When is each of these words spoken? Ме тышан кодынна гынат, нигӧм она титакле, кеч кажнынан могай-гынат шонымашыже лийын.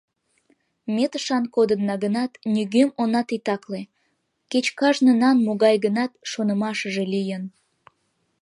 Ме 0.93 1.05
тышан 1.11 1.43
кодынна 1.55 1.95
гынат, 2.03 2.31
нигӧм 2.53 2.89
она 3.01 3.21
титакле, 3.29 3.81
кеч 4.51 4.65
кажнынан 4.79 5.37
могай-гынат 5.45 6.11
шонымашыже 6.31 7.03
лийын. 7.13 7.43